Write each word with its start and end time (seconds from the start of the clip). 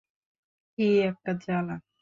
কি 0.77 0.83
একটা 1.01 1.31
জ্বালা! 1.43 1.75